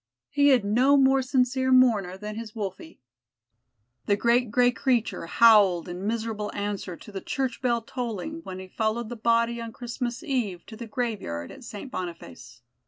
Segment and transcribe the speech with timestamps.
[0.31, 2.99] He had no more sincere mourner than his "Wolfie."
[4.07, 8.67] The great gray creature howled in miserable answer to the church bell tolling when he
[8.67, 11.91] followed the body on Christmas Eve to the graveyard at St.
[11.91, 12.63] Boniface.